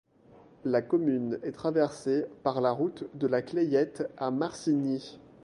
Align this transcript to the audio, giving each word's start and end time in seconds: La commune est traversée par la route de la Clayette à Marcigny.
La 0.65 0.81
commune 0.81 1.37
est 1.43 1.51
traversée 1.51 2.25
par 2.41 2.59
la 2.59 2.71
route 2.71 3.03
de 3.13 3.27
la 3.27 3.43
Clayette 3.43 4.11
à 4.17 4.31
Marcigny. 4.31 5.19